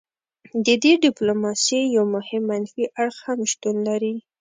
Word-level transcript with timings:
د 0.65 0.67
دې 0.83 0.93
ډیپلوماسي 1.05 1.79
یو 1.95 2.05
مهم 2.15 2.41
منفي 2.51 2.85
اړخ 3.01 3.15
هم 3.27 3.39
شتون 3.51 3.75
لري 3.87 4.15